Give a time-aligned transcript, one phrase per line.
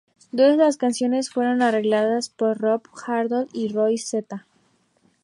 [0.35, 4.47] Todas las canciones fueron arregladas por Rob Halford y Roy Z